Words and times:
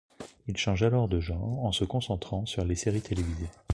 Il 0.47 0.57
change 0.57 0.81
alors 0.81 1.07
de 1.07 1.19
genre 1.19 1.63
en 1.63 1.71
se 1.71 1.85
concentrant 1.85 2.47
sur 2.47 2.65
les 2.65 2.73
séries 2.73 3.01
télévisées. 3.03 3.49